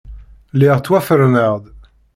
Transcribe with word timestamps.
Lliɣ 0.53 0.77
ttwaferneɣ-d. 0.79 1.63